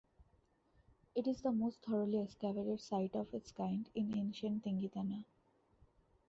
[1.13, 5.25] It is the most thoroughly excavated site of its kind in ancient Tingitana.